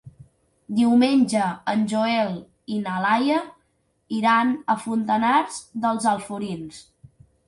[0.77, 2.31] Diumenge en Joel
[2.75, 3.41] i na Laia
[4.21, 6.81] iran a Fontanars dels Alforins.